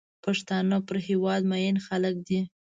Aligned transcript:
پښتانه 0.23 0.77
پر 0.87 0.97
هېواد 1.07 1.41
مین 1.51 1.75
خلک 1.87 2.15
دي. 2.27 2.39